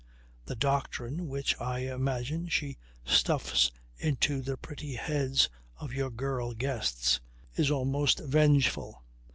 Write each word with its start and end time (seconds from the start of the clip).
The 0.45 0.55
doctrine 0.55 1.27
which 1.27 1.61
I 1.61 1.81
imagine 1.81 2.47
she 2.47 2.79
stuffs 3.05 3.69
into 3.99 4.41
the 4.41 4.57
pretty 4.57 4.95
heads 4.95 5.47
of 5.77 5.93
your 5.93 6.09
girl 6.09 6.55
guests 6.55 7.19
is 7.53 7.69
almost 7.69 8.17
vengeful. 8.21 9.03